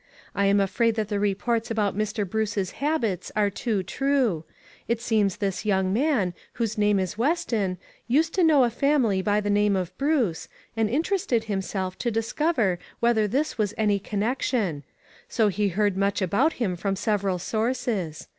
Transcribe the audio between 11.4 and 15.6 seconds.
himself to discover whether this was any connection; so